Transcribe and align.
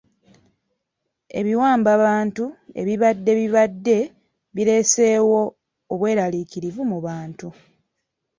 Ebiwambabantu 1.39 2.45
ebibadde 2.81 3.31
bibadde 3.39 3.97
bireeseewo 4.55 5.39
obweraliikirivu 5.93 6.81
mu 6.91 6.97
bantu. 7.05 7.47